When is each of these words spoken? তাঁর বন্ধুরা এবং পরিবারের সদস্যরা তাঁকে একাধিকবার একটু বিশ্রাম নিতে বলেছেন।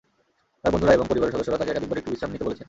তাঁর 0.61 0.71
বন্ধুরা 0.73 0.95
এবং 0.97 1.05
পরিবারের 1.11 1.33
সদস্যরা 1.37 1.59
তাঁকে 1.59 1.71
একাধিকবার 1.71 1.99
একটু 2.01 2.11
বিশ্রাম 2.13 2.31
নিতে 2.33 2.45
বলেছেন। 2.47 2.59